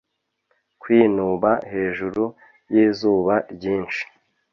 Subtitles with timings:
[0.81, 2.23] kwinuba hejuru
[2.73, 4.03] yizuba ryinshi